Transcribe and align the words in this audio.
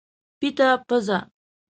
پیته 0.39 0.65
پزه 0.87 1.19